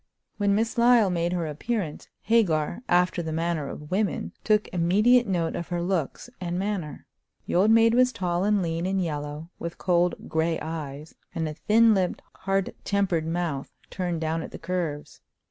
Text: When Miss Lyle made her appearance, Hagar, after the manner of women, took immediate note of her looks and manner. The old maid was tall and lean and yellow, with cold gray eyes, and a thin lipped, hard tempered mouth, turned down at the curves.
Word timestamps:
When 0.37 0.55
Miss 0.55 0.79
Lyle 0.79 1.11
made 1.11 1.31
her 1.33 1.45
appearance, 1.45 2.07
Hagar, 2.23 2.81
after 2.89 3.21
the 3.21 3.31
manner 3.31 3.69
of 3.69 3.91
women, 3.91 4.31
took 4.43 4.67
immediate 4.73 5.27
note 5.27 5.55
of 5.55 5.67
her 5.67 5.79
looks 5.79 6.27
and 6.39 6.57
manner. 6.57 7.05
The 7.45 7.53
old 7.53 7.69
maid 7.69 7.93
was 7.93 8.11
tall 8.11 8.43
and 8.43 8.63
lean 8.63 8.87
and 8.87 8.99
yellow, 8.99 9.51
with 9.59 9.77
cold 9.77 10.27
gray 10.27 10.59
eyes, 10.59 11.13
and 11.35 11.47
a 11.47 11.53
thin 11.53 11.93
lipped, 11.93 12.23
hard 12.33 12.73
tempered 12.83 13.27
mouth, 13.27 13.71
turned 13.91 14.21
down 14.21 14.41
at 14.41 14.49
the 14.49 14.57
curves. 14.57 15.21